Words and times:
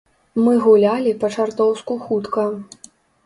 Мы 0.45 0.53
гулялі 0.63 1.11
па-чартоўску 1.25 1.99
хутка. 2.09 2.47